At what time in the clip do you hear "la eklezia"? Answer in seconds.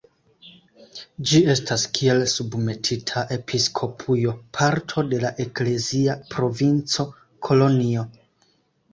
5.25-6.15